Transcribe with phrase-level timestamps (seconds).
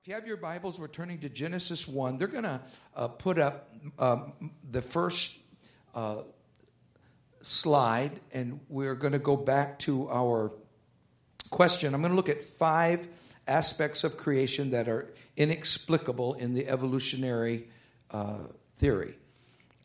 [0.00, 2.16] If you have your Bibles, we're turning to Genesis 1.
[2.16, 2.60] They're going to
[2.94, 5.40] uh, put up um, the first
[5.94, 6.22] uh,
[7.42, 10.52] slide, and we're going to go back to our
[11.50, 11.94] question.
[11.94, 13.08] I'm going to look at five
[13.48, 17.68] aspects of creation that are inexplicable in the evolutionary
[18.10, 18.38] uh,
[18.76, 19.14] theory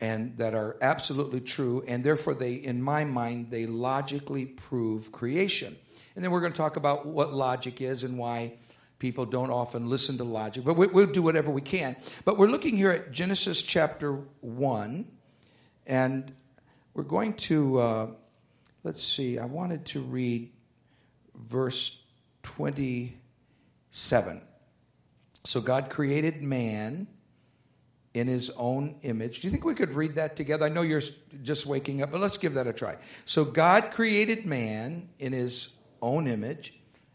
[0.01, 5.75] and that are absolutely true, and therefore they, in my mind, they logically prove creation.
[6.15, 8.53] And then we're going to talk about what logic is and why
[8.99, 11.95] People don't often listen to logic, but we'll do whatever we can.
[12.25, 14.11] But we're looking here at Genesis chapter
[14.41, 15.05] 1,
[15.87, 16.33] and
[16.93, 18.07] we're going to, uh,
[18.83, 20.51] let's see, I wanted to read
[21.33, 22.03] verse
[22.43, 24.41] 27.
[25.45, 27.07] So God created man
[28.13, 29.39] in his own image.
[29.39, 30.65] Do you think we could read that together?
[30.65, 31.01] I know you're
[31.41, 32.97] just waking up, but let's give that a try.
[33.23, 35.69] So God created man in his
[36.01, 36.73] own image.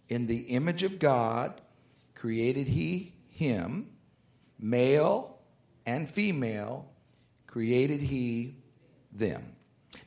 [0.08, 1.60] In the image of God,
[2.14, 3.90] created he him,
[4.58, 5.38] male
[5.86, 6.90] and female
[7.46, 8.56] created he
[9.12, 9.54] them.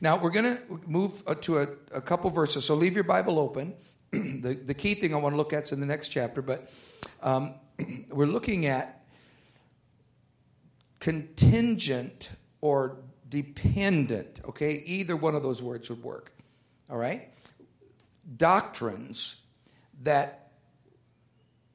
[0.00, 2.64] Now we're going to move uh, to a, a, couple verses.
[2.64, 3.74] So leave your Bible open.
[4.12, 6.70] the, the key thing I want to look at is in the next chapter, but
[7.22, 7.54] um,
[8.12, 9.04] we're looking at
[11.00, 14.40] contingent or dependent.
[14.48, 16.32] Okay, either one of those words would work.
[16.90, 17.28] All right,
[18.36, 19.42] doctrines
[20.02, 20.47] that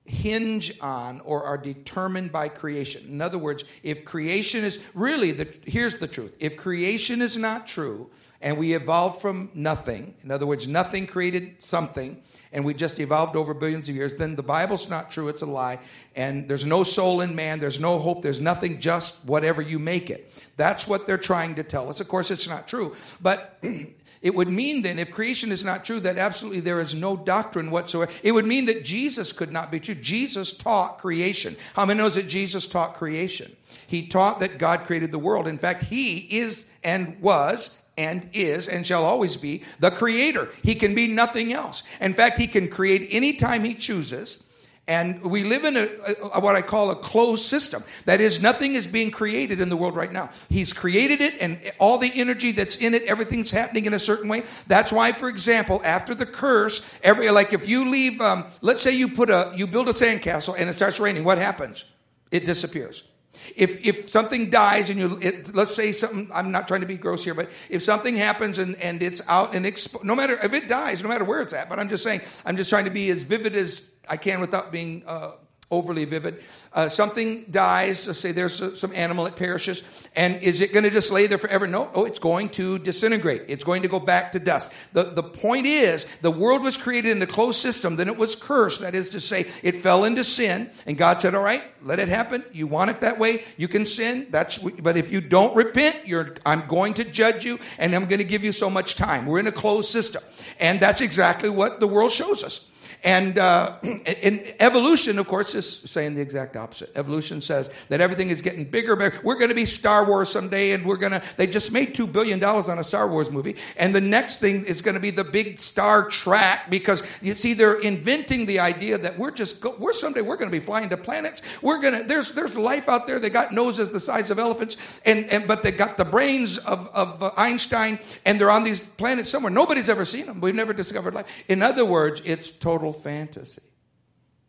[0.05, 3.03] hinge on or are determined by creation.
[3.09, 6.35] In other words, if creation is really the here's the truth.
[6.39, 8.09] If creation is not true
[8.41, 13.35] and we evolved from nothing, in other words, nothing created something and we just evolved
[13.35, 15.79] over billions of years, then the Bible's not true, it's a lie.
[16.15, 20.11] And there's no soul in man, there's no hope, there's nothing, just whatever you make
[20.11, 20.31] it.
[20.55, 21.99] That's what they're trying to tell us.
[21.99, 22.95] Of course, it's not true.
[23.21, 23.59] But
[24.23, 27.69] It would mean then, if creation is not true, that absolutely there is no doctrine
[27.69, 28.09] whatsoever.
[28.23, 29.95] It would mean that Jesus could not be true.
[29.95, 31.57] Jesus taught creation.
[31.75, 33.53] How many knows that Jesus taught creation?
[33.85, 35.45] He taught that God created the world.
[35.45, 40.47] In fact, He is and was and is and shall always be the creator.
[40.63, 41.83] He can be nothing else.
[41.99, 44.41] In fact, He can create anytime He chooses.
[44.85, 45.87] And we live in a,
[46.33, 47.83] a, what I call a closed system.
[48.05, 50.29] That is, nothing is being created in the world right now.
[50.49, 54.27] He's created it, and all the energy that's in it, everything's happening in a certain
[54.27, 54.43] way.
[54.67, 58.93] That's why, for example, after the curse, every like if you leave, um, let's say
[58.93, 61.85] you put a you build a sandcastle and it starts raining, what happens?
[62.31, 63.07] It disappears.
[63.55, 66.97] If, if something dies and you, it, let's say something, I'm not trying to be
[66.97, 70.53] gross here, but if something happens and, and it's out and expo- no matter if
[70.53, 72.91] it dies, no matter where it's at, but I'm just saying, I'm just trying to
[72.91, 75.31] be as vivid as I can without being uh,
[75.71, 76.43] overly vivid.
[76.71, 80.83] Uh, something dies, let's say there's a, some animal, it perishes, and is it going
[80.83, 81.65] to just lay there forever?
[81.67, 81.89] No.
[81.93, 83.43] Oh, it's going to disintegrate.
[83.47, 84.93] It's going to go back to dust.
[84.93, 88.35] The, the point is, the world was created in a closed system, then it was
[88.35, 88.81] cursed.
[88.81, 92.07] That is to say, it fell into sin, and God said, all right, let it
[92.07, 92.43] happen.
[92.51, 94.27] You want it that way, you can sin.
[94.29, 98.19] That's, but if you don't repent, you're, I'm going to judge you, and I'm going
[98.21, 99.25] to give you so much time.
[99.25, 100.23] We're in a closed system.
[100.59, 102.69] And that's exactly what the world shows us.
[103.03, 106.91] And uh, in evolution, of course, is saying the exact opposite.
[106.95, 109.19] Evolution says that everything is getting bigger, bigger.
[109.23, 111.21] We're going to be Star Wars someday, and we're going to.
[111.35, 114.63] They just made two billion dollars on a Star Wars movie, and the next thing
[114.65, 118.97] is going to be the big Star Trek because you see they're inventing the idea
[118.97, 121.41] that we're just go, we're someday we're going to be flying to planets.
[121.61, 123.19] We're going to there's there's life out there.
[123.19, 126.89] They got noses the size of elephants, and and but they got the brains of
[126.93, 129.51] of uh, Einstein, and they're on these planets somewhere.
[129.51, 130.39] Nobody's ever seen them.
[130.39, 131.43] We've never discovered life.
[131.49, 133.61] In other words, it's total fantasy.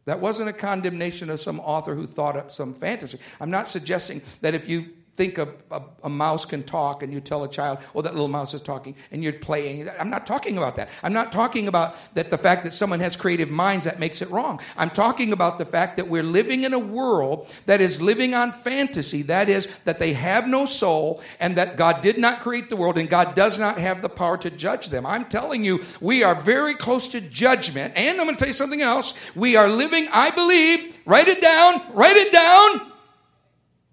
[0.07, 3.19] That wasn't a condemnation of some author who thought up some fantasy.
[3.41, 7.21] I'm not suggesting that if you think a, a, a, mouse can talk and you
[7.21, 9.87] tell a child, oh, that little mouse is talking, and you're playing.
[9.99, 10.89] I'm not talking about that.
[11.03, 14.31] I'm not talking about that the fact that someone has creative minds that makes it
[14.31, 14.61] wrong.
[14.77, 18.51] I'm talking about the fact that we're living in a world that is living on
[18.51, 19.23] fantasy.
[19.23, 22.99] That is, that they have no soul and that God did not create the world
[22.99, 25.07] and God does not have the power to judge them.
[25.07, 27.95] I'm telling you, we are very close to judgment.
[27.97, 29.35] And I'm going to tell you something else.
[29.37, 32.94] We are living, I believe, write it down, write it down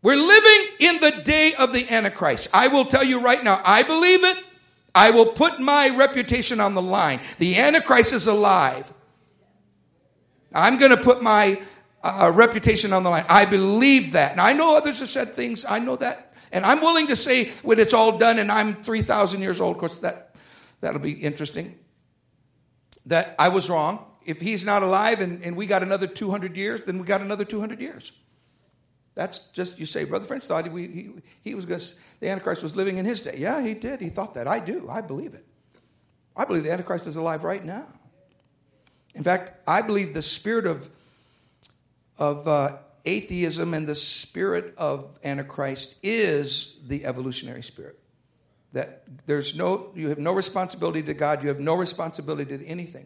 [0.04, 2.50] we're living in the day of the Antichrist.
[2.54, 4.44] I will tell you right now, I believe it.
[4.94, 7.20] I will put my reputation on the line.
[7.38, 8.92] The Antichrist is alive.
[10.54, 11.62] I'm going to put my
[12.04, 13.26] uh, reputation on the line.
[13.30, 14.32] I believe that.
[14.32, 15.66] And I know others have said things.
[15.66, 16.34] I know that.
[16.52, 19.80] And I'm willing to say when it's all done and I'm 3,000 years old, of
[19.80, 20.36] course, that,
[20.82, 21.78] that'll be interesting,
[23.06, 24.06] that I was wrong.
[24.26, 27.46] If he's not alive and, and we got another 200 years, then we got another
[27.46, 28.12] 200 years.
[29.22, 31.10] That's just, you say, Brother French thought he, he,
[31.44, 31.80] he was going
[32.22, 33.36] the Antichrist was living in his day.
[33.38, 34.02] Yeah, he did.
[34.02, 34.48] He thought that.
[34.48, 34.90] I do.
[34.90, 35.46] I believe it.
[36.36, 37.86] I believe the Antichrist is alive right now.
[39.14, 40.90] In fact, I believe the spirit of,
[42.18, 48.00] of uh, atheism and the spirit of Antichrist is the evolutionary spirit.
[48.72, 53.06] That there's no, you have no responsibility to God, you have no responsibility to anything.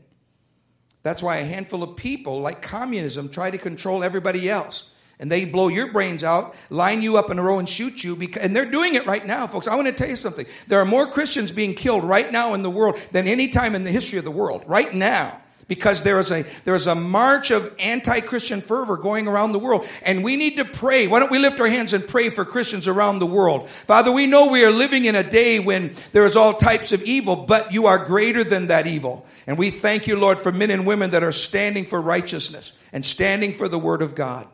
[1.03, 4.91] That's why a handful of people, like communism, try to control everybody else.
[5.19, 8.15] And they blow your brains out, line you up in a row, and shoot you.
[8.15, 9.67] Because, and they're doing it right now, folks.
[9.67, 10.45] I want to tell you something.
[10.67, 13.83] There are more Christians being killed right now in the world than any time in
[13.83, 14.63] the history of the world.
[14.67, 19.51] Right now because there is a there is a march of anti-christian fervor going around
[19.51, 22.29] the world and we need to pray why don't we lift our hands and pray
[22.29, 25.93] for christians around the world father we know we are living in a day when
[26.11, 29.69] there is all types of evil but you are greater than that evil and we
[29.69, 33.67] thank you lord for men and women that are standing for righteousness and standing for
[33.67, 34.47] the word of god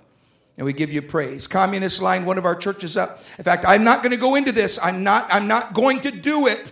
[0.62, 3.84] and we give you praise communists lined one of our churches up in fact i'm
[3.84, 6.72] not going to go into this i'm not i'm not going to do it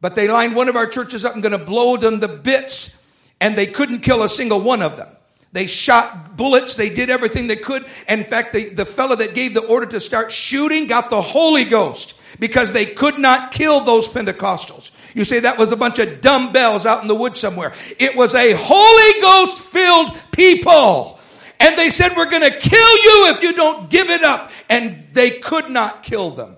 [0.00, 2.98] but they lined one of our churches up i'm going to blow them to bits
[3.42, 5.08] and they couldn't kill a single one of them.
[5.50, 6.76] They shot bullets.
[6.76, 7.84] They did everything they could.
[8.08, 11.20] And in fact, the, the fellow that gave the order to start shooting got the
[11.20, 14.92] Holy Ghost because they could not kill those Pentecostals.
[15.14, 17.74] You say that was a bunch of dumbbells out in the woods somewhere.
[17.98, 21.18] It was a Holy Ghost filled people.
[21.62, 24.50] And they said, we're going to kill you if you don't give it up.
[24.68, 26.56] And they could not kill them.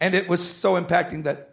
[0.00, 1.50] And it was so impacting that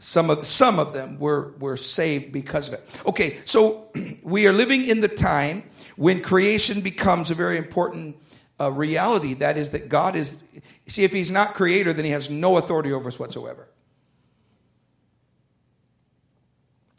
[0.00, 3.02] some of some of them were were saved because of it.
[3.06, 3.90] Okay, so
[4.22, 5.62] we are living in the time
[5.96, 8.16] when creation becomes a very important
[8.58, 9.34] uh, reality.
[9.34, 10.42] That is that God is.
[10.86, 13.68] See, if He's not Creator, then He has no authority over us whatsoever.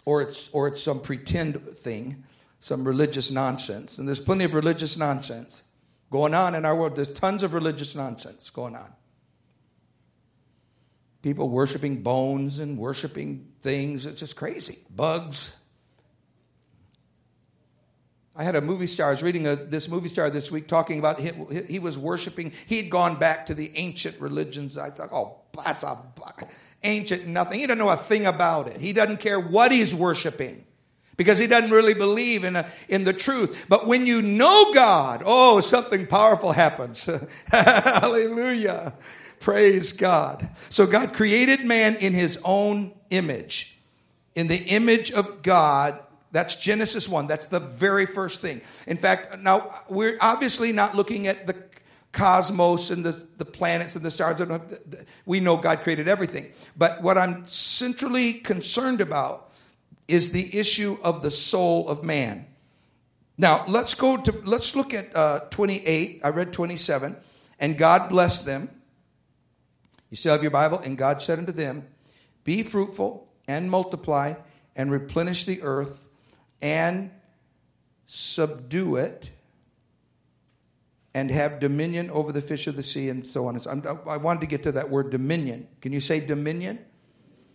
[0.06, 2.24] Or it's or it's some pretend thing,
[2.62, 5.64] some religious nonsense, and there's plenty of religious nonsense
[6.10, 6.96] going on in our world.
[6.96, 8.94] There's tons of religious nonsense going on
[11.22, 14.06] people worshiping bones and worshiping things.
[14.06, 14.80] It's just crazy.
[14.90, 15.58] Bugs.
[18.36, 21.00] I had a movie star, I was reading a, this movie star this week talking
[21.00, 21.32] about he,
[21.68, 24.78] he was worshiping, he had gone back to the ancient religions.
[24.78, 25.98] I thought, oh, that's a
[26.82, 27.60] ancient nothing.
[27.60, 28.78] He doesn't know a thing about it.
[28.78, 30.64] He doesn't care what he's worshiping
[31.22, 33.68] because he doesn't really believe in, a, in the truth.
[33.70, 37.08] But when you know God, oh, something powerful happens.
[37.48, 38.94] Hallelujah.
[39.40, 40.50] Praise God.
[40.70, 43.78] So God created man in his own image.
[44.34, 46.00] In the image of God,
[46.32, 47.28] that's Genesis 1.
[47.28, 48.62] That's the very first thing.
[48.88, 51.56] In fact, now we're obviously not looking at the
[52.14, 54.42] cosmos and the, the planets and the stars.
[55.28, 56.52] We know God created everything.
[56.76, 59.51] But what I'm centrally concerned about
[60.12, 62.46] is the issue of the soul of man.
[63.38, 66.22] Now, let's go to, let's look at uh, 28.
[66.24, 67.16] I read 27.
[67.60, 68.70] And God blessed them
[70.12, 70.80] you still have your Bible?
[70.80, 71.88] And God said unto them,
[72.44, 74.36] Be fruitful and multiply
[74.76, 76.10] and replenish the earth
[76.62, 77.10] and
[78.06, 79.32] subdue it
[81.14, 83.60] and have dominion over the fish of the sea and so on.
[84.08, 85.68] I wanted to get to that word dominion.
[85.80, 86.80] Can you say dominion?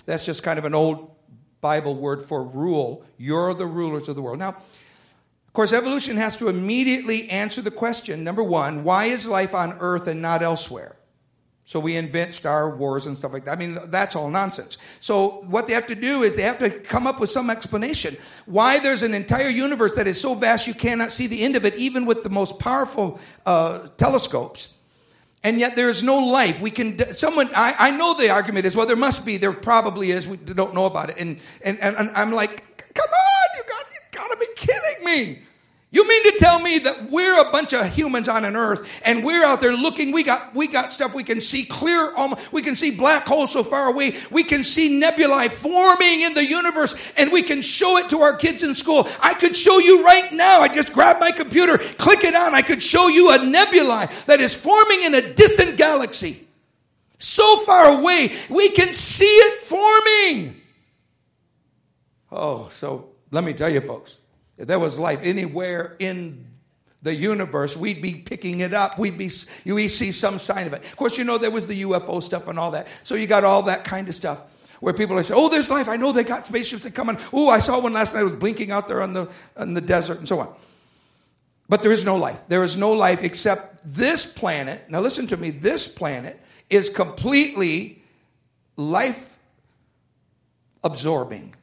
[0.06, 1.10] That's just kind of an old
[1.60, 3.04] Bible word for rule.
[3.18, 4.38] You're the rulers of the world.
[4.38, 9.54] Now, of course, evolution has to immediately answer the question number one, why is life
[9.54, 10.96] on earth and not elsewhere?
[11.66, 13.56] So we invent Star Wars and stuff like that.
[13.56, 14.78] I mean, that's all nonsense.
[15.00, 18.14] So what they have to do is they have to come up with some explanation
[18.46, 21.64] why there's an entire universe that is so vast you cannot see the end of
[21.64, 24.75] it, even with the most powerful uh, telescopes.
[25.46, 26.60] And yet there is no life.
[26.60, 30.10] We can, someone, I, I know the argument is, well, there must be, there probably
[30.10, 31.20] is, we don't know about it.
[31.20, 32.50] And, and, and I'm like,
[32.94, 35.45] come on, you got, you gotta be kidding me.
[35.92, 39.24] You mean to tell me that we're a bunch of humans on an earth and
[39.24, 42.12] we're out there looking, we got, we got stuff we can see clear,
[42.50, 46.44] we can see black holes so far away, we can see nebulae forming in the
[46.44, 49.06] universe and we can show it to our kids in school.
[49.22, 52.62] I could show you right now, I just grab my computer, click it on, I
[52.62, 56.42] could show you a nebulae that is forming in a distant galaxy.
[57.18, 60.60] So far away, we can see it forming.
[62.30, 64.18] Oh, so let me tell you folks.
[64.58, 66.46] If there was life anywhere in
[67.02, 68.98] the universe, we'd be picking it up.
[68.98, 69.30] We'd be,
[69.66, 70.84] we see some sign of it.
[70.84, 72.88] Of course, you know, there was the UFO stuff and all that.
[73.04, 75.88] So you got all that kind of stuff where people are saying, oh, there's life.
[75.88, 77.18] I know they got spaceships that come on.
[77.32, 78.20] Oh, I saw one last night.
[78.20, 80.54] It was blinking out there on the, on the desert and so on.
[81.68, 82.40] But there is no life.
[82.48, 84.88] There is no life except this planet.
[84.88, 85.50] Now listen to me.
[85.50, 88.02] This planet is completely
[88.76, 89.38] life
[90.84, 91.54] absorbing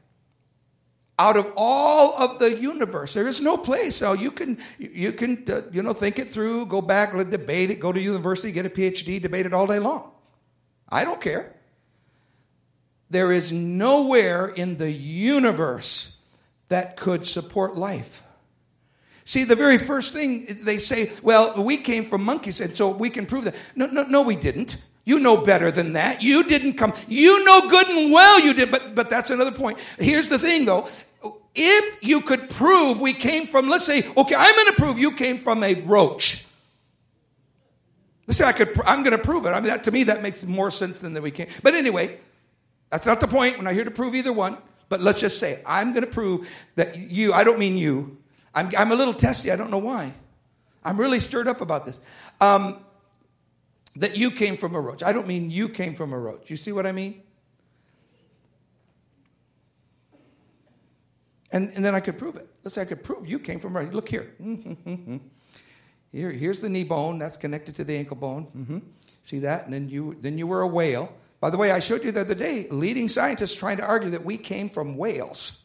[1.19, 3.13] out of all of the universe.
[3.13, 3.97] There is no place.
[3.97, 7.79] So you can you can uh, you know think it through go back debate it
[7.79, 10.11] go to university get a phd debate it all day long.
[10.89, 11.55] I don't care.
[13.09, 16.17] There is nowhere in the universe
[16.69, 18.23] that could support life.
[19.25, 23.09] See, the very first thing they say, well, we came from monkeys, and so we
[23.09, 23.55] can prove that.
[23.75, 24.77] No, no, no, we didn't.
[25.05, 26.23] You know better than that.
[26.23, 26.93] You didn't come.
[27.07, 29.79] You know good and well you did, but, but that's another point.
[29.99, 30.87] Here's the thing though.
[31.55, 35.11] If you could prove we came from, let's say, okay, I'm going to prove you
[35.11, 36.45] came from a roach.
[38.25, 39.49] Let's say I could, I'm going to prove it.
[39.49, 41.47] I mean, that, to me, that makes more sense than that we came.
[41.61, 42.17] But anyway,
[42.89, 43.57] that's not the point.
[43.57, 44.57] We're not here to prove either one.
[44.89, 48.17] But let's just say, I'm going to prove that you, I don't mean you.
[48.55, 49.51] I'm, I'm a little testy.
[49.51, 50.13] I don't know why.
[50.83, 51.99] I'm really stirred up about this.
[52.41, 52.82] Um,
[53.95, 55.03] that you came from a roach.
[55.03, 56.49] I don't mean you came from a roach.
[56.49, 57.21] You see what I mean?
[61.51, 62.47] And, and then I could prove it.
[62.63, 63.93] Let's say I could prove you came from a roach.
[63.93, 64.33] Look here.
[66.11, 66.31] here.
[66.31, 67.19] Here's the knee bone.
[67.19, 68.47] That's connected to the ankle bone.
[68.57, 68.79] Mm-hmm.
[69.21, 69.65] See that?
[69.65, 71.13] And then you, then you were a whale.
[71.39, 74.25] By the way, I showed you the other day, leading scientists trying to argue that
[74.25, 75.63] we came from whales.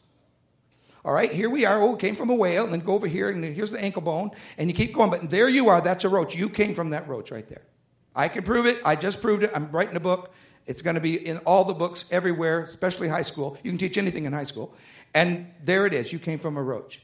[1.05, 1.81] All right, here we are.
[1.81, 4.31] Oh, came from a whale, and then go over here, and here's the ankle bone,
[4.57, 5.09] and you keep going.
[5.09, 5.79] But there you are.
[5.79, 6.35] That's a roach.
[6.35, 7.61] You came from that roach right there.
[8.15, 8.79] I can prove it.
[8.83, 9.51] I just proved it.
[9.53, 10.33] I'm writing a book.
[10.65, 13.57] It's going to be in all the books everywhere, especially high school.
[13.63, 14.75] You can teach anything in high school.
[15.15, 16.13] And there it is.
[16.13, 17.01] You came from a roach.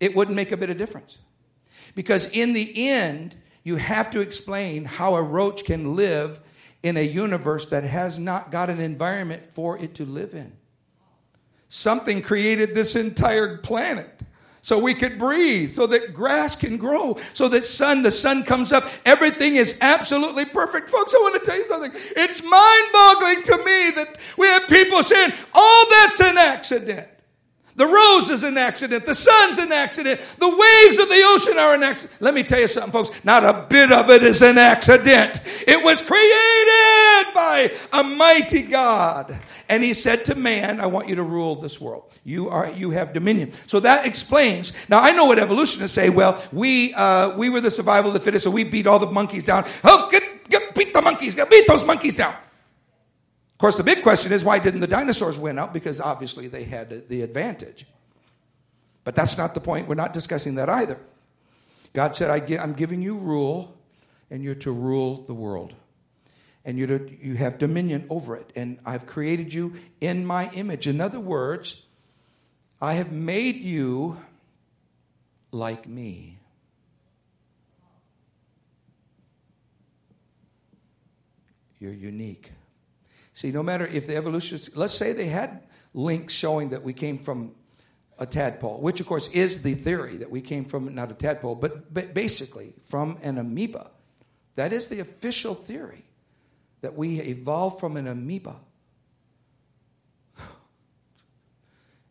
[0.00, 1.18] It wouldn't make a bit of difference.
[1.94, 6.40] Because in the end, you have to explain how a roach can live
[6.82, 10.52] in a universe that has not got an environment for it to live in.
[11.68, 14.22] Something created this entire planet
[14.68, 18.70] so we could breathe, so that grass can grow, so that sun, the sun comes
[18.70, 18.84] up.
[19.06, 20.90] Everything is absolutely perfect.
[20.90, 21.90] Folks, I want to tell you something.
[21.94, 27.08] It's mind boggling to me that we have people saying, oh, that's an accident.
[27.78, 29.06] The rose is an accident.
[29.06, 30.18] The sun's an accident.
[30.38, 32.20] The waves of the ocean are an accident.
[32.20, 33.24] Let me tell you something, folks.
[33.24, 35.40] Not a bit of it is an accident.
[35.68, 39.32] It was created by a mighty God.
[39.68, 42.12] And he said to man, I want you to rule this world.
[42.24, 43.52] You are, you have dominion.
[43.52, 44.88] So that explains.
[44.88, 46.10] Now I know what evolutionists say.
[46.10, 49.06] Well, we, uh, we were the survival of the fittest, so we beat all the
[49.06, 49.62] monkeys down.
[49.84, 51.36] Oh, get, get, beat the monkeys.
[51.36, 52.34] Get, beat those monkeys down.
[53.58, 55.74] Of course, the big question is why didn't the dinosaurs win out?
[55.74, 57.86] Because obviously they had the advantage.
[59.02, 59.88] But that's not the point.
[59.88, 60.96] We're not discussing that either.
[61.92, 63.76] God said, I am giving you rule,
[64.30, 65.74] and you're to rule the world.
[66.64, 68.52] And you're to, you have dominion over it.
[68.54, 70.86] And I've created you in my image.
[70.86, 71.82] In other words,
[72.80, 74.18] I have made you
[75.50, 76.38] like me.
[81.80, 82.52] You're unique.
[83.38, 85.62] See, no matter if the evolutionists, let's say they had
[85.94, 87.54] links showing that we came from
[88.18, 91.54] a tadpole, which of course is the theory that we came from not a tadpole,
[91.54, 93.92] but, but basically from an amoeba.
[94.56, 96.02] That is the official theory
[96.80, 98.56] that we evolved from an amoeba.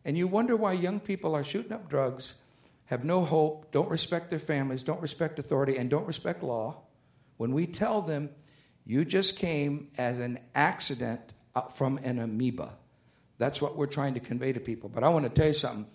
[0.06, 2.40] And you wonder why young people are shooting up drugs,
[2.86, 6.84] have no hope, don't respect their families, don't respect authority, and don't respect law.
[7.36, 8.30] When we tell them
[8.88, 11.20] you just came as an accident
[11.74, 12.72] from an amoeba.
[13.36, 14.88] That's what we're trying to convey to people.
[14.88, 15.86] But I want to tell you something.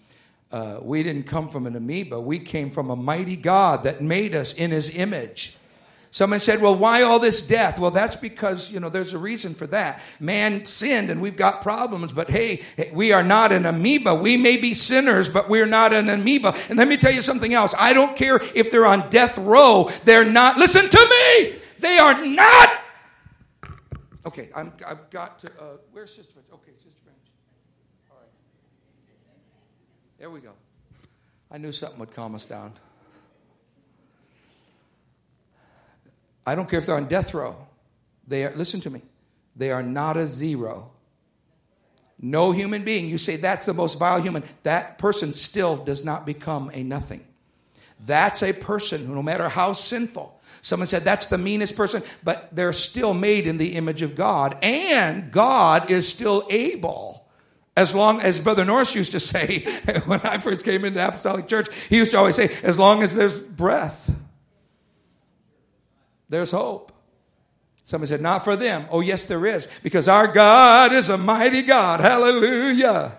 [0.52, 2.22] Uh, we didn't come from an amoeba.
[2.22, 5.58] We came from a mighty God that made us in his image.
[6.12, 7.80] Someone said, well, why all this death?
[7.80, 10.00] Well, that's because, you know, there's a reason for that.
[10.20, 12.62] Man sinned and we've got problems, but hey,
[12.94, 14.14] we are not an amoeba.
[14.14, 16.54] We may be sinners, but we're not an amoeba.
[16.70, 17.74] And let me tell you something else.
[17.80, 19.90] I don't care if they're on death row.
[20.04, 21.56] They're not, listen to me!
[21.80, 22.83] They are not
[24.26, 25.48] Okay, I'm, I've got to.
[25.60, 26.48] Uh, where's Sister French?
[26.54, 27.18] Okay, Sister French.
[28.10, 28.30] All right.
[30.18, 30.54] There we go.
[31.52, 32.74] I knew something would calm us down.
[36.46, 37.56] I don't care if they're on death row.
[38.28, 39.02] They are, listen to me,
[39.56, 40.92] they are not a zero.
[42.20, 46.26] No human being, you say that's the most vile human, that person still does not
[46.26, 47.26] become a nothing.
[48.06, 52.48] That's a person who, no matter how sinful, Someone said that's the meanest person, but
[52.56, 54.58] they're still made in the image of God.
[54.64, 57.28] And God is still able.
[57.76, 59.60] As long as Brother Norris used to say
[60.06, 63.14] when I first came into Apostolic Church, he used to always say, as long as
[63.14, 64.10] there's breath,
[66.30, 66.94] there's hope.
[67.84, 68.86] Someone said, not for them.
[68.90, 69.68] Oh, yes, there is.
[69.84, 72.00] Because our God is a mighty God.
[72.00, 73.18] Hallelujah.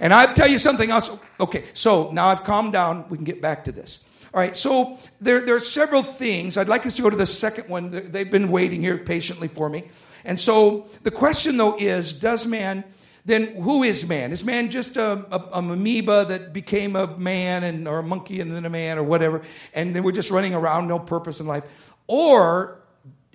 [0.00, 1.16] And I'll tell you something else.
[1.38, 3.08] Okay, so now I've calmed down.
[3.08, 4.04] We can get back to this.
[4.32, 6.56] All right, so there, there are several things.
[6.56, 7.90] I'd like us to go to the second one.
[7.90, 9.88] They've been waiting here patiently for me.
[10.24, 12.84] And so the question, though, is does man,
[13.24, 14.30] then who is man?
[14.30, 18.40] Is man just a, a, a amoeba that became a man and, or a monkey
[18.40, 19.42] and then a man or whatever,
[19.74, 21.92] and then we're just running around, no purpose in life?
[22.06, 22.80] Or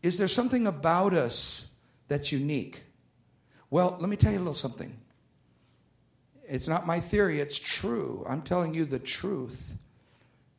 [0.01, 1.69] is there something about us
[2.07, 2.83] that's unique?
[3.69, 4.95] Well, let me tell you a little something.
[6.47, 8.23] It's not my theory, it's true.
[8.29, 9.77] I'm telling you the truth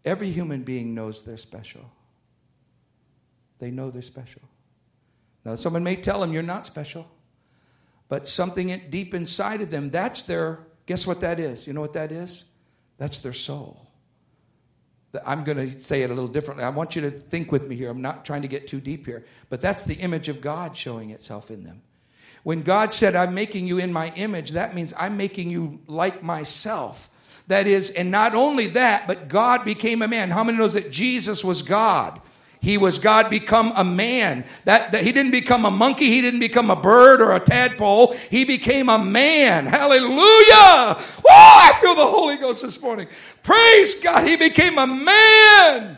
[0.07, 1.91] Every human being knows they're special.
[3.59, 4.43] They know they're special.
[5.45, 7.09] Now, someone may tell them you're not special,
[8.09, 11.67] but something deep inside of them, that's their, guess what that is?
[11.67, 12.45] You know what that is?
[12.99, 13.83] That's their soul.
[15.25, 16.65] I'm going to say it a little differently.
[16.65, 17.91] I want you to think with me here.
[17.91, 21.11] I'm not trying to get too deep here, but that's the image of God showing
[21.11, 21.83] itself in them.
[22.43, 26.23] When God said, I'm making you in my image, that means I'm making you like
[26.23, 27.09] myself.
[27.49, 30.31] That is, and not only that, but God became a man.
[30.31, 32.21] How many knows that Jesus was God?
[32.61, 34.45] He was God become a man.
[34.65, 36.07] That, that, he didn't become a monkey.
[36.07, 38.15] He didn't become a bird or a tadpole.
[38.31, 39.67] He became a man.
[39.67, 40.17] Hallelujah.
[40.19, 43.07] Oh, I feel the Holy Ghost this morning.
[43.45, 44.27] Praise God.
[44.27, 45.97] He became a man.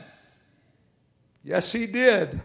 [1.43, 2.39] Yes, he did.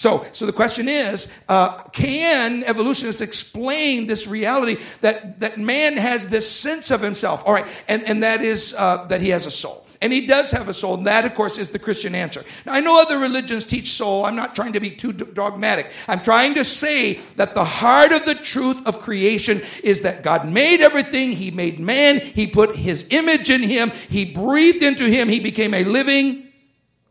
[0.00, 6.30] So, so the question is, uh, can evolutionists explain this reality that, that man has
[6.30, 7.42] this sense of himself?
[7.44, 9.84] All right, and, and that is uh, that he has a soul.
[10.00, 12.42] And he does have a soul, and that, of course, is the Christian answer.
[12.64, 14.24] Now, I know other religions teach soul.
[14.24, 15.92] I'm not trying to be too dogmatic.
[16.08, 20.50] I'm trying to say that the heart of the truth of creation is that God
[20.50, 21.32] made everything.
[21.32, 22.20] He made man.
[22.20, 23.90] He put his image in him.
[23.90, 25.28] He breathed into him.
[25.28, 26.48] He became a living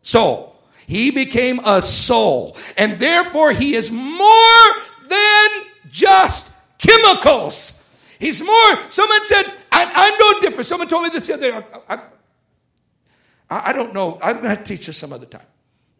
[0.01, 0.48] soul.
[0.89, 2.57] He became a soul.
[2.75, 4.67] And therefore, he is more
[5.07, 5.49] than
[5.87, 7.75] just chemicals.
[8.19, 10.65] He's more, someone said, I, am no different.
[10.65, 11.67] Someone told me this the other day.
[11.87, 11.95] I,
[13.51, 14.17] I, I, don't know.
[14.23, 15.45] I'm going to teach this some other time.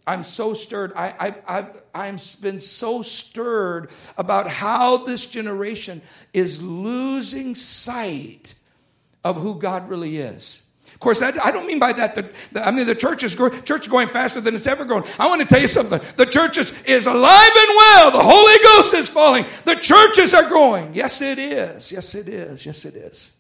[0.08, 0.94] I'm so stirred.
[0.96, 6.02] I, I, I, I've been so stirred about how this generation
[6.34, 8.56] is losing sight
[9.24, 10.64] of who God really is.
[11.00, 13.90] Of course, I, I don't mean by that I mean the church is growing, church
[13.90, 15.04] going faster than it's ever grown.
[15.18, 15.98] I want to tell you something.
[16.18, 18.12] The church is, is alive and well.
[18.12, 19.46] The Holy Ghost is falling.
[19.64, 20.94] The churches are growing.
[20.94, 21.90] Yes, it is.
[21.90, 22.66] Yes, it is.
[22.66, 23.32] Yes, it is.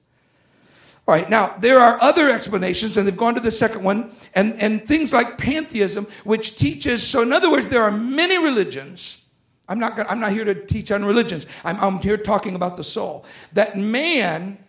[1.06, 4.54] All right, now there are other explanations, and they've gone to the second one, and,
[4.62, 9.26] and things like pantheism, which teaches, so in other words, there are many religions.
[9.68, 12.86] I'm not, I'm not here to teach on religions, I'm, I'm here talking about the
[12.86, 13.26] soul.
[13.52, 14.60] That man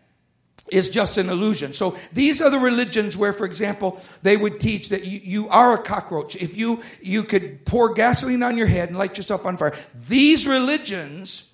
[0.71, 1.73] is just an illusion.
[1.73, 5.75] So these are the religions where, for example, they would teach that you, you are
[5.75, 6.37] a cockroach.
[6.37, 9.75] If you, you could pour gasoline on your head and light yourself on fire.
[10.09, 11.53] These religions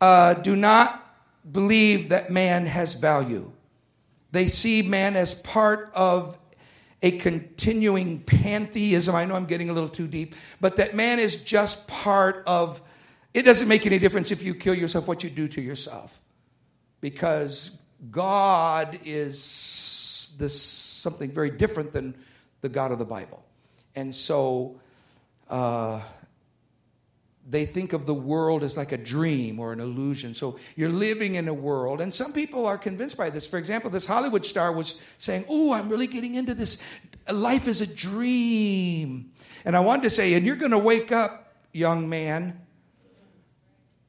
[0.00, 1.04] uh, do not
[1.50, 3.50] believe that man has value.
[4.32, 6.36] They see man as part of
[7.02, 9.14] a continuing pantheism.
[9.14, 12.82] I know I'm getting a little too deep, but that man is just part of
[13.34, 16.20] it doesn't make any difference if you kill yourself, what you do to yourself.
[17.00, 17.78] Because
[18.10, 22.14] God is this something very different than
[22.60, 23.44] the God of the Bible.
[23.96, 24.80] And so
[25.50, 26.00] uh,
[27.48, 30.34] they think of the world as like a dream or an illusion.
[30.34, 33.46] So you're living in a world, and some people are convinced by this.
[33.46, 36.82] For example, this Hollywood star was saying, Oh, I'm really getting into this.
[37.32, 39.32] Life is a dream.
[39.64, 42.60] And I wanted to say, And you're going to wake up, young man.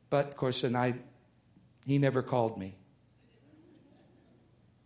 [0.09, 0.95] But of course, and I,
[1.85, 2.75] he never called me.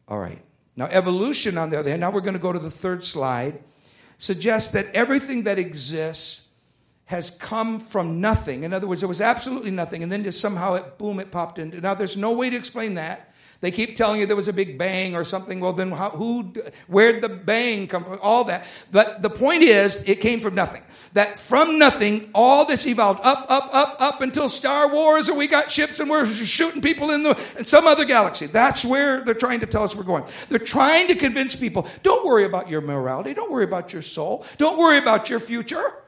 [0.07, 0.41] All right.
[0.75, 3.59] Now, evolution, on the other hand, now we're going to go to the third slide,
[4.17, 6.47] suggests that everything that exists
[7.05, 8.63] has come from nothing.
[8.63, 11.59] In other words, there was absolutely nothing, and then just somehow it boom, it popped
[11.59, 11.79] into.
[11.79, 13.32] Now, there's no way to explain that.
[13.63, 15.61] They keep telling you there was a big bang or something.
[15.61, 16.53] Well, then how, who,
[16.87, 18.19] where'd the bang come from?
[18.21, 18.67] All that.
[18.91, 20.83] But the point is, it came from nothing.
[21.13, 25.47] That from nothing, all this evolved up, up, up, up until Star Wars, or we
[25.47, 28.47] got ships and we're shooting people in, the, in some other galaxy.
[28.47, 30.25] That's where they're trying to tell us we're going.
[30.49, 33.33] They're trying to convince people, don't worry about your morality.
[33.33, 34.45] Don't worry about your soul.
[34.57, 36.02] Don't worry about your future.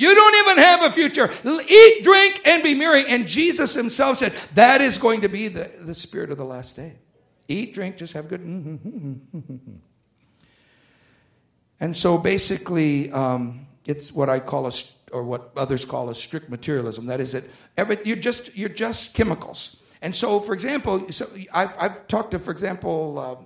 [0.00, 1.30] You don't even have a future.
[1.68, 3.04] Eat, drink, and be merry.
[3.06, 6.74] And Jesus himself said that is going to be the, the spirit of the last
[6.74, 6.94] day.
[7.48, 8.40] Eat, drink, just have good.
[11.80, 14.72] and so basically, um, it's what I call a,
[15.12, 17.04] or what others call a strict materialism.
[17.04, 17.44] That is that
[17.76, 19.76] every, you're just you're just chemicals.
[20.00, 23.36] And so, for example, so I've, I've talked to, for example, uh,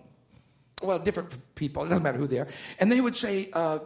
[0.86, 1.82] well, different people.
[1.82, 2.46] It doesn't matter who they are,
[2.78, 3.50] and they would say.
[3.52, 3.80] Uh,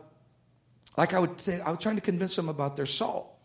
[0.99, 3.39] like I would say, I was trying to convince them about their soul.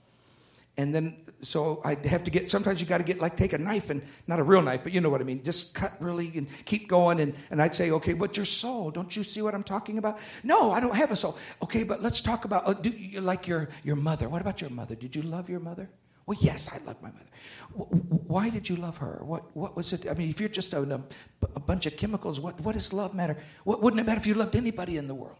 [0.76, 3.60] And then, so I'd have to get, sometimes you got to get, like, take a
[3.60, 6.32] knife and, not a real knife, but you know what I mean, just cut really
[6.36, 7.20] and keep going.
[7.20, 8.90] And, and I'd say, okay, what's your soul?
[8.90, 10.18] Don't you see what I'm talking about?
[10.44, 11.38] No, I don't have a soul.
[11.62, 14.28] Okay, but let's talk about, uh, do you like your, your mother.
[14.28, 14.96] What about your mother?
[14.96, 15.92] Did you love your mother?
[16.26, 17.30] Well, yes, I love my mother.
[18.26, 19.22] Why did you love her?
[19.24, 20.10] What, what was it?
[20.10, 21.04] I mean, if you're just a,
[21.56, 23.38] a bunch of chemicals, what, what does love matter?
[23.64, 25.38] What, wouldn't it matter if you loved anybody in the world?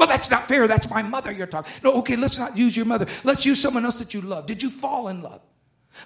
[0.00, 0.66] Well, that's not fair.
[0.66, 1.70] That's my mother you're talking.
[1.84, 3.04] No, okay, let's not use your mother.
[3.22, 4.46] Let's use someone else that you love.
[4.46, 5.42] Did you fall in love?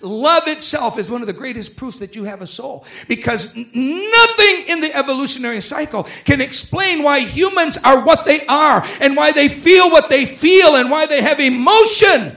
[0.00, 4.64] Love itself is one of the greatest proofs that you have a soul because nothing
[4.66, 9.48] in the evolutionary cycle can explain why humans are what they are and why they
[9.48, 12.36] feel what they feel and why they have emotion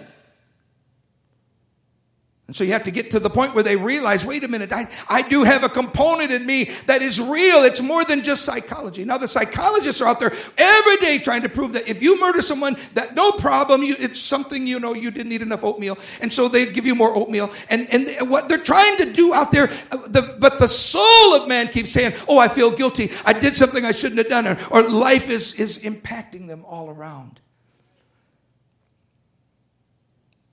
[2.47, 4.71] and so you have to get to the point where they realize, wait a minute,
[4.71, 7.63] I, I do have a component in me that is real.
[7.63, 9.03] It's more than just psychology.
[9.03, 12.39] Now the psychologists are out there every day trying to prove that if you murder
[12.41, 15.97] someone, that no problem, you, it's something, you know, you didn't eat enough oatmeal.
[16.21, 17.51] And so they give you more oatmeal.
[17.69, 21.49] And, and what they're trying to do out there, uh, the, but the soul of
[21.49, 23.11] man keeps saying, oh, I feel guilty.
[23.25, 24.47] I did something I shouldn't have done.
[24.47, 27.41] Or, or life is, is impacting them all around.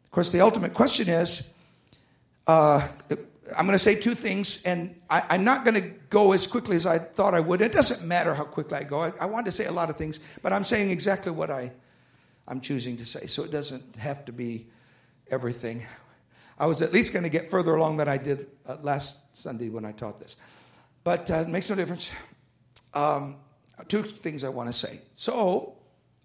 [0.07, 1.54] Of course, the ultimate question is,
[2.47, 2.87] uh,
[3.57, 6.77] I'm going to say two things, and I, am not going to go as quickly
[6.77, 7.61] as I thought I would.
[7.61, 9.01] It doesn't matter how quickly I go.
[9.01, 11.73] I, I want to say a lot of things, but I'm saying exactly what I,
[12.49, 14.67] I'm choosing to say, so it doesn't have to be
[15.31, 15.85] everything.
[16.59, 19.69] I was at least going to get further along than I did uh, last Sunday
[19.69, 20.37] when I taught this,
[21.03, 22.13] but uh, it makes no difference.
[22.95, 23.37] Um,
[23.89, 25.01] two things I want to say.
[25.15, 25.77] So,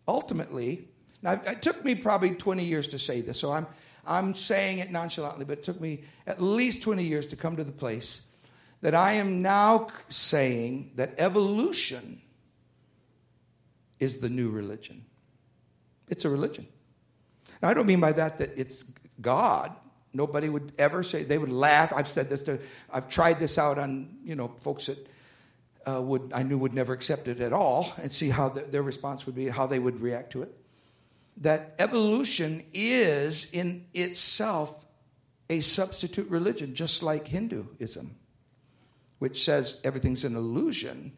[0.08, 0.88] ultimately,
[1.22, 3.68] now it took me probably 20 years to say this, so I'm
[4.10, 7.64] I'm saying it nonchalantly, but it took me at least 20 years to come to
[7.64, 8.24] the place
[8.82, 12.20] that I am now saying that evolution
[14.00, 15.06] is the new religion.
[16.08, 16.66] It's a religion.
[17.62, 18.84] Now, I don't mean by that that it's
[19.22, 19.76] God.
[20.12, 21.94] Nobody would ever say, they would laugh.
[21.96, 22.60] I've said this to,
[22.92, 25.08] I've tried this out on, you know, folks that
[25.86, 28.82] uh, would, I knew would never accept it at all and see how the, their
[28.82, 30.59] response would be, how they would react to it
[31.40, 34.86] that evolution is in itself
[35.50, 38.16] a substitute religion, just like Hinduism,
[39.20, 41.14] which says everything's an illusion.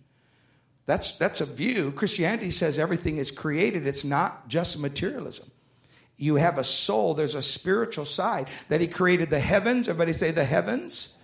[0.85, 1.91] That's, that's a view.
[1.91, 5.49] Christianity says everything is created, it's not just materialism.
[6.17, 9.89] You have a soul, there's a spiritual side that He created the heavens.
[9.89, 11.17] Everybody say the heavens.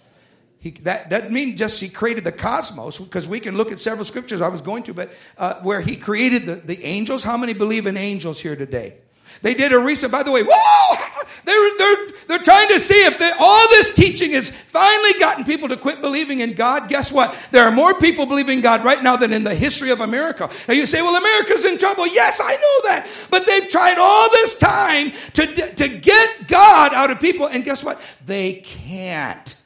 [0.60, 4.06] He, that doesn't mean just he created the cosmos, because we can look at several
[4.06, 7.24] scriptures I was going to, but uh, where he created the, the angels.
[7.24, 8.96] How many believe in angels here today?
[9.42, 10.96] They did a recent, by the way, whoa!
[11.46, 15.70] They're, they're, they're trying to see if they, all this teaching has finally gotten people
[15.70, 16.90] to quit believing in God.
[16.90, 17.50] Guess what?
[17.52, 20.50] There are more people believing in God right now than in the history of America.
[20.68, 22.06] Now you say, well, America's in trouble.
[22.08, 23.28] Yes, I know that.
[23.32, 27.48] But they've tried all this time to, to get God out of people.
[27.48, 28.02] And guess what?
[28.26, 29.57] They can't.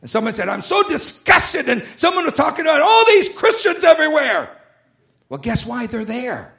[0.00, 1.68] And someone said, I'm so disgusted.
[1.68, 4.48] And someone was talking about all these Christians everywhere.
[5.28, 6.54] Well, guess why they're there?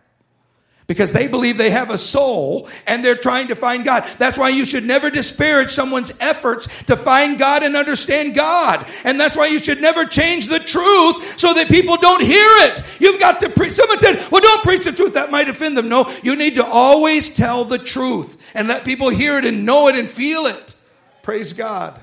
[0.87, 4.05] Because they believe they have a soul and they're trying to find God.
[4.17, 8.85] That's why you should never disparage someone's efforts to find God and understand God.
[9.05, 12.83] And that's why you should never change the truth so that people don't hear it.
[12.99, 13.73] You've got to preach.
[13.73, 15.13] Someone said, well, don't preach the truth.
[15.13, 15.89] That might offend them.
[15.89, 19.89] No, you need to always tell the truth and let people hear it and know
[19.89, 20.73] it and feel it.
[21.21, 22.01] Praise God.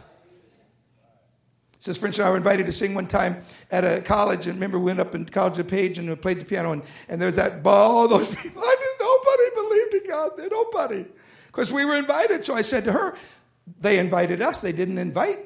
[1.86, 3.36] Says friends and I were invited to sing one time
[3.70, 6.40] at a college, and remember we went up in College of Page and we played
[6.40, 8.60] the piano, and, and there was that ball; all those people.
[8.60, 8.98] I didn't.
[8.98, 10.30] Nobody believed in God.
[10.36, 11.04] There, nobody,
[11.46, 12.44] because we were invited.
[12.44, 13.16] So I said to her,
[13.78, 14.60] they invited us.
[14.60, 15.38] They didn't invite.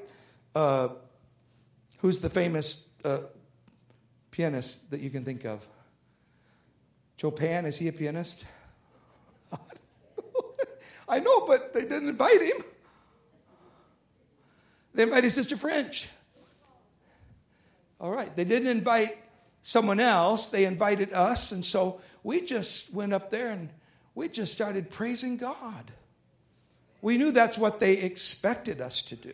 [0.54, 0.88] Uh,
[1.98, 3.18] who's the famous uh,
[4.30, 5.68] pianist that you can think of?
[7.18, 7.66] Chopin.
[7.66, 8.46] Is he a pianist?
[11.06, 12.64] I know, but they didn't invite him.
[14.94, 16.08] They invited Sister French.
[18.00, 18.34] All right.
[18.34, 19.16] They didn't invite
[19.62, 21.52] someone else, they invited us.
[21.52, 23.68] And so we just went up there and
[24.14, 25.90] we just started praising God.
[27.02, 29.32] We knew that's what they expected us to do.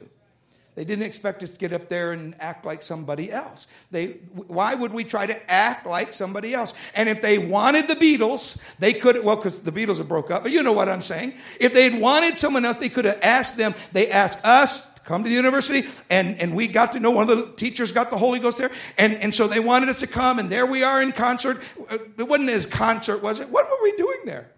[0.77, 3.67] They didn't expect us to get up there and act like somebody else.
[3.91, 6.75] They, why would we try to act like somebody else?
[6.95, 10.43] And if they wanted the Beatles, they could, well, because the Beatles have broke up,
[10.43, 11.33] but you know what I'm saying.
[11.59, 13.75] If they had wanted someone else, they could have asked them.
[13.93, 17.37] They asked us come to the university and, and we got to know one of
[17.37, 20.41] the teachers got the holy ghost there and, and so they wanted us to come
[20.41, 21.63] and there we are in concert.
[21.89, 23.49] Uh, it wasn't as concert was it?
[23.49, 24.51] What were we doing there?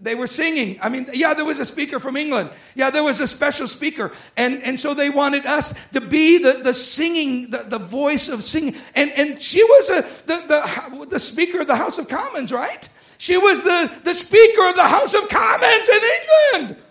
[0.00, 0.78] They were singing.
[0.82, 2.48] I mean yeah there was a speaker from england.
[2.74, 4.10] Yeah there was a special speaker.
[4.38, 8.42] And, and so they wanted us to be the, the singing the, the voice of
[8.42, 8.74] singing.
[8.96, 12.88] And, and she was a, the, the, the speaker of the house of commons right?
[13.18, 16.84] She was the, the speaker of the house of commons in england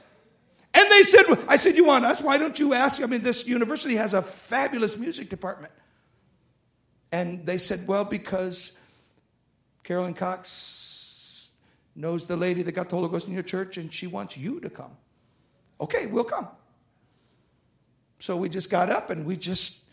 [0.74, 2.22] and they said, I said, You want us?
[2.22, 3.02] Why don't you ask?
[3.02, 5.74] I mean, this university has a fabulous music department.
[7.12, 8.78] And they said, Well, because
[9.84, 11.50] Carolyn Cox
[11.96, 14.60] knows the lady that got the Holy Ghost in your church and she wants you
[14.60, 14.92] to come.
[15.82, 16.48] Okay, we'll come.
[18.20, 19.86] So we just got up and we just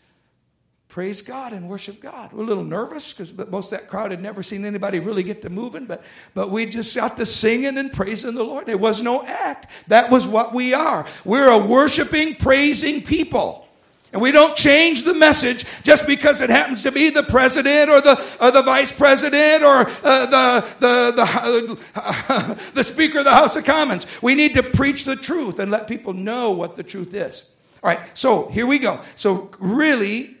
[0.87, 2.31] praise God and worship God.
[2.31, 5.41] We're a little nervous because most of that crowd had never seen anybody really get
[5.41, 8.69] to moving, but, but we just got to singing and praising the Lord.
[8.69, 9.69] It was no act.
[9.89, 11.05] That was what we are.
[11.25, 13.67] We're a worshiping, praising people.
[14.13, 17.99] And we don't change the message just because it happens to be the president or
[17.99, 23.31] the, or the vice president or uh, the, the, the, uh, the speaker of the
[23.31, 24.07] House of Commons.
[24.21, 27.51] We need to preach the truth and let people know what the truth is.
[27.83, 28.99] All right, so here we go.
[29.17, 30.36] So, really,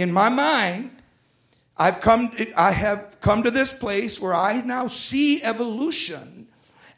[0.00, 0.90] in my mind,
[1.76, 6.46] I've come, I have come to this place where I now see evolution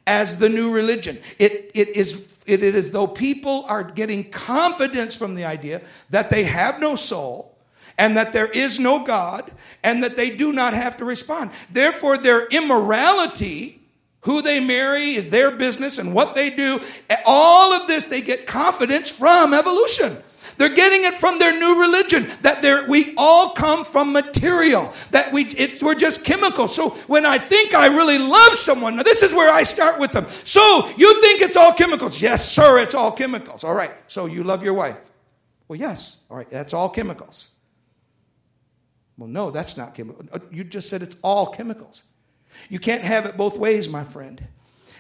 [0.07, 1.19] as the new religion.
[1.39, 6.31] It, it is it is as though people are getting confidence from the idea that
[6.31, 7.57] they have no soul
[7.99, 9.51] and that there is no God
[9.85, 11.51] and that they do not have to respond.
[11.71, 13.81] Therefore, their immorality,
[14.23, 16.81] who they marry is their business and what they do,
[17.27, 20.17] all of this they get confidence from evolution.
[20.59, 25.45] They're getting it from their new religion that we all come from material, that we,
[25.81, 26.75] we're just chemicals.
[26.75, 30.13] So when I think I really love someone, now this is where I start with
[30.13, 30.27] them.
[30.27, 30.61] So
[30.97, 32.21] you think it's all chemicals?
[32.23, 33.65] Yes, sir, it's all chemicals.
[33.65, 33.93] All right.
[34.07, 35.01] So you love your wife?
[35.69, 36.19] Well, yes.
[36.31, 36.49] All right.
[36.51, 37.51] That's all chemicals.
[39.17, 40.25] Well, no, that's not chemical.
[40.33, 42.05] Uh, you just said it's all chemicals.
[42.69, 44.43] You can't have it both ways, my friend.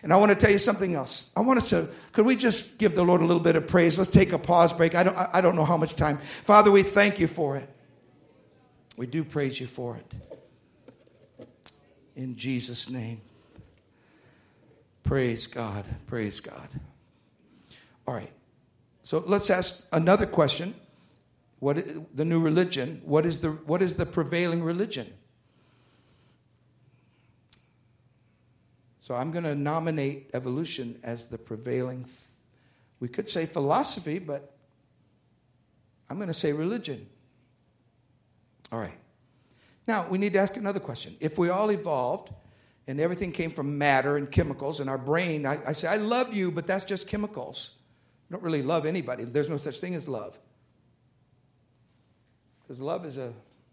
[0.02, 1.30] And I want to tell you something else.
[1.36, 3.98] I want us to, could we just give the Lord a little bit of praise?
[3.98, 4.94] Let's take a pause break.
[4.96, 6.18] I don't, I don't know how much time.
[6.18, 7.68] Father, we thank you for it.
[8.96, 11.46] We do praise you for it.
[12.16, 13.20] In Jesus' name.
[15.04, 15.84] Praise God.
[16.06, 16.68] Praise God.
[18.06, 18.32] All right.
[19.02, 20.74] So let's ask another question.
[21.58, 23.02] What is the new religion?
[23.04, 25.06] What is the what is the prevailing religion?
[29.02, 32.06] So I'm going to nominate evolution as the prevailing,
[33.00, 34.54] we could say philosophy, but
[36.08, 37.08] I'm going to say religion.
[38.70, 38.96] All right.
[39.88, 41.16] Now, we need to ask another question.
[41.18, 42.32] If we all evolved
[42.86, 46.32] and everything came from matter and chemicals, and our brain, I, I say, I love
[46.32, 47.74] you, but that's just chemicals.
[48.30, 49.24] I don't really love anybody.
[49.24, 50.38] There's no such thing as love.
[52.62, 53.32] Because love is a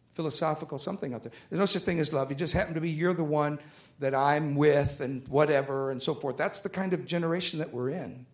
[0.10, 1.32] philosophical something out there.
[1.50, 2.30] There's no such thing as love.
[2.30, 3.60] You just happen to be, you're the one
[4.00, 6.38] that I'm with and whatever and so forth.
[6.38, 8.26] That's the kind of generation that we're in.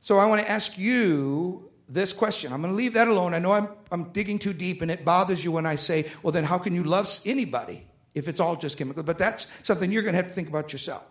[0.00, 2.52] So I want to ask you this question.
[2.52, 3.34] I'm going to leave that alone.
[3.34, 6.32] I know I'm, I'm digging too deep and it bothers you when I say, well,
[6.32, 9.02] then how can you love anybody if it's all just chemical?
[9.02, 11.04] But that's something you're going to have to think about yourself.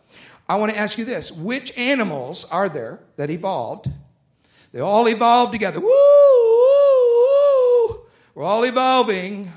[0.47, 3.89] I want to ask you this which animals are there that evolved?
[4.71, 5.79] They all evolved together.
[5.79, 6.48] Woo!
[8.39, 9.51] We're all evolving.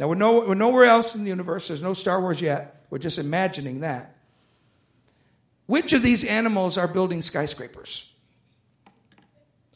[0.00, 1.68] Now, we're, no, we're nowhere else in the universe.
[1.68, 2.84] There's no Star Wars yet.
[2.90, 4.16] We're just imagining that.
[5.66, 8.12] Which of these animals are building skyscrapers?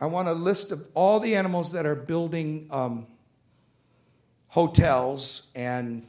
[0.00, 3.06] I want a list of all the animals that are building um,
[4.48, 6.02] hotels and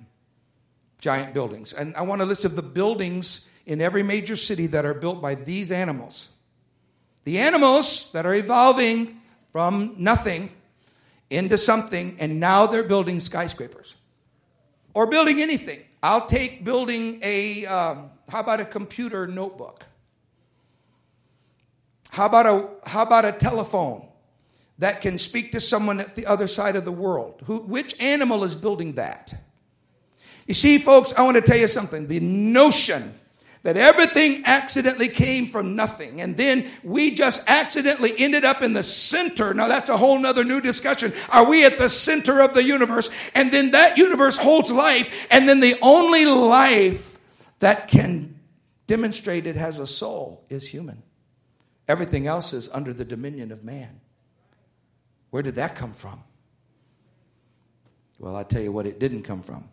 [1.01, 1.73] giant buildings.
[1.73, 5.21] And I want a list of the buildings in every major city that are built
[5.21, 6.33] by these animals.
[7.25, 10.49] The animals that are evolving from nothing
[11.29, 13.95] into something, and now they're building skyscrapers
[14.93, 15.79] or building anything.
[16.01, 19.85] I'll take building a, um, how about a computer notebook?
[22.09, 24.07] How about, a, how about a telephone
[24.79, 27.41] that can speak to someone at the other side of the world?
[27.45, 29.33] Who, which animal is building that?
[30.47, 32.07] You see, folks, I want to tell you something.
[32.07, 33.13] The notion
[33.63, 36.21] that everything accidentally came from nothing.
[36.21, 39.53] And then we just accidentally ended up in the center.
[39.53, 41.11] Now that's a whole nother new discussion.
[41.31, 43.31] Are we at the center of the universe?
[43.35, 45.27] And then that universe holds life.
[45.29, 47.19] And then the only life
[47.59, 48.39] that can
[48.87, 51.03] demonstrate it has a soul is human.
[51.87, 53.99] Everything else is under the dominion of man.
[55.31, 56.23] Where did that come from?
[58.19, 59.69] Well i tell you what it didn't come from.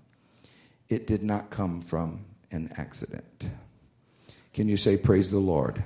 [0.88, 3.48] It did not come from an accident
[4.56, 5.84] can you say, Praise the Lord?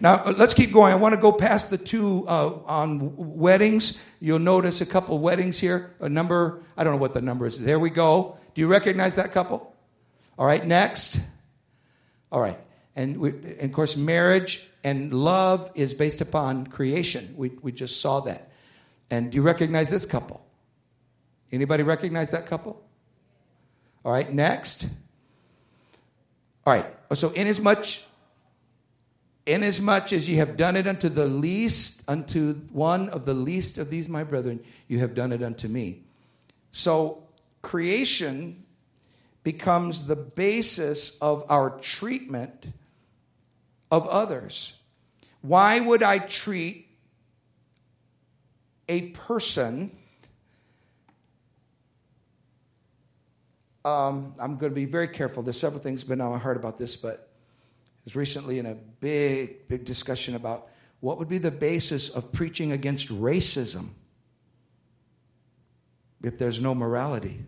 [0.00, 0.92] Now, uh, let's keep going.
[0.92, 4.02] I want to go past the two uh, on weddings.
[4.20, 5.94] You'll notice a couple weddings here.
[6.00, 7.60] A number, I don't know what the number is.
[7.60, 8.38] There we go.
[8.54, 9.74] Do you recognize that couple?
[10.38, 11.20] All right, next.
[12.30, 12.58] All right.
[12.94, 17.34] And, we, and of course, marriage and love is based upon creation.
[17.36, 18.52] We, we just saw that.
[19.10, 20.44] And do you recognize this couple?
[21.50, 22.80] Anybody recognize that couple?
[24.04, 24.88] All right, next.
[26.64, 26.86] All right.
[27.10, 27.86] Oh, so inasmuch
[29.48, 33.90] inasmuch as you have done it unto the least, unto one of the least of
[33.90, 36.02] these my brethren, you have done it unto me.
[36.70, 37.22] So
[37.62, 38.62] creation
[39.42, 42.66] becomes the basis of our treatment
[43.90, 44.80] of others.
[45.40, 46.86] Why would I treat
[48.88, 49.90] a person
[53.84, 55.42] um, I'm going to be very careful.
[55.42, 58.74] There's several things been on my heart about this, but I was recently in a
[58.74, 60.68] big, big discussion about
[61.00, 63.90] what would be the basis of preaching against racism
[66.22, 67.40] if there's no morality.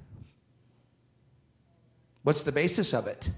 [2.23, 3.29] What's the basis of it?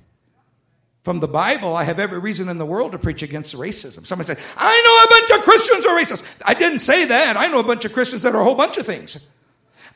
[1.02, 4.06] From the Bible, I have every reason in the world to preach against racism.
[4.06, 6.42] Somebody said, I know a bunch of Christians are racist.
[6.44, 7.36] I didn't say that.
[7.36, 9.28] I know a bunch of Christians that are a whole bunch of things.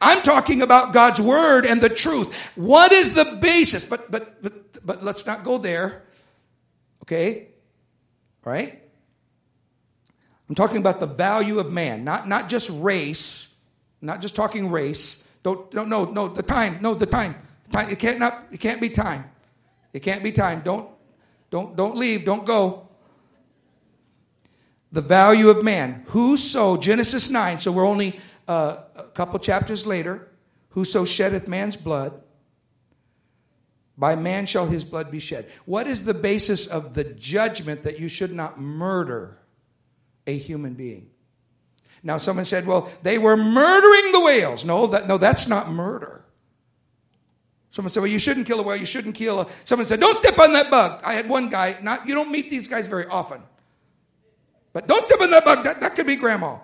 [0.01, 2.53] I'm talking about God's word and the truth.
[2.57, 3.89] What is the basis?
[3.89, 6.05] But but but, but let's not go there.
[7.03, 7.49] Okay?
[8.45, 8.83] Right?
[10.49, 13.55] I'm talking about the value of man, not not just race,
[14.01, 15.27] not just talking race.
[15.43, 17.35] Don't don't no no the time, no the time.
[17.71, 19.25] Time it can't not it can't be time.
[19.93, 20.61] It can't be time.
[20.65, 20.89] Don't
[21.51, 22.89] don't don't leave, don't go.
[24.93, 26.05] The value of man.
[26.07, 30.29] Whoso Genesis 9, so we're only uh, a couple chapters later,
[30.71, 32.23] whoso sheddeth man's blood,
[33.99, 35.47] by man shall his blood be shed.
[35.65, 39.39] What is the basis of the judgment that you should not murder
[40.27, 41.11] a human being?
[42.03, 44.65] Now, someone said, well, they were murdering the whales.
[44.65, 46.25] No, that, no, that's not murder.
[47.71, 48.77] Someone said, well, you shouldn't kill a whale.
[48.77, 49.49] You shouldn't kill a.
[49.65, 51.01] Someone said, don't step on that bug.
[51.05, 53.43] I had one guy, not, you don't meet these guys very often.
[54.73, 55.65] But don't step on that bug.
[55.65, 56.59] That, that could be grandma.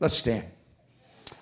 [0.00, 0.44] Let's stand.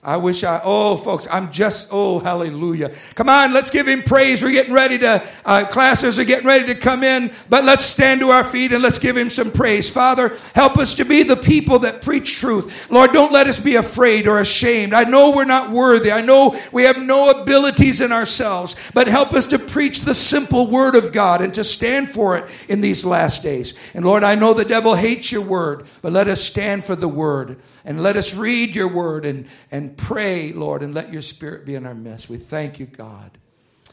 [0.09, 2.91] I wish I, oh, folks, I'm just, oh, hallelujah.
[3.15, 4.43] Come on, let's give him praise.
[4.43, 8.21] We're getting ready to, uh, classes are getting ready to come in, but let's stand
[8.21, 9.91] to our feet and let's give him some praise.
[9.91, 12.91] Father, help us to be the people that preach truth.
[12.91, 14.95] Lord, don't let us be afraid or ashamed.
[14.95, 16.11] I know we're not worthy.
[16.11, 20.69] I know we have no abilities in ourselves, but help us to preach the simple
[20.69, 23.75] word of God and to stand for it in these last days.
[23.93, 27.09] And Lord, I know the devil hates your word, but let us stand for the
[27.09, 31.67] word and let us read your word and, and pray, Lord, and let your spirit
[31.67, 32.31] be in our midst.
[32.31, 33.37] We thank you, God.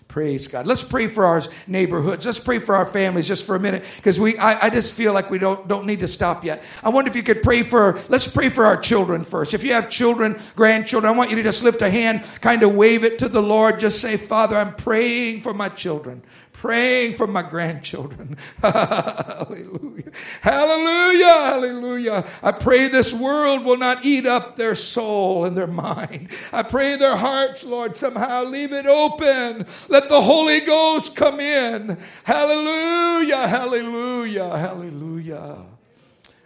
[0.07, 0.65] Praise God.
[0.65, 2.25] Let's pray for our neighborhoods.
[2.25, 5.11] Let's pray for our families just for a minute because we, I, I, just feel
[5.11, 6.63] like we don't, don't need to stop yet.
[6.81, 9.53] I wonder if you could pray for, let's pray for our children first.
[9.53, 12.75] If you have children, grandchildren, I want you to just lift a hand, kind of
[12.75, 13.77] wave it to the Lord.
[13.77, 16.23] Just say, Father, I'm praying for my children
[16.57, 18.37] praying for my grandchildren.
[18.61, 20.11] hallelujah.
[20.41, 21.25] Hallelujah.
[21.25, 22.25] Hallelujah.
[22.41, 26.31] I pray this world will not eat up their soul and their mind.
[26.53, 29.65] I pray their hearts, Lord, somehow leave it open.
[29.89, 31.97] Let the Holy Ghost come in.
[32.23, 33.47] Hallelujah.
[33.47, 34.57] Hallelujah.
[34.57, 35.57] Hallelujah.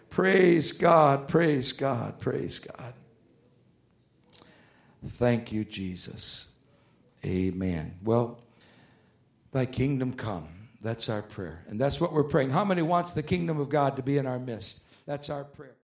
[0.09, 1.27] Praise God.
[1.27, 2.19] Praise God.
[2.19, 2.93] Praise God.
[5.05, 6.49] Thank you, Jesus.
[7.23, 7.95] Amen.
[8.03, 8.39] Well,
[9.51, 10.47] Thy kingdom come.
[10.81, 11.65] That's our prayer.
[11.67, 12.51] And that's what we're praying.
[12.51, 14.83] How many wants the kingdom of God to be in our midst?
[15.05, 15.75] That's our prayer.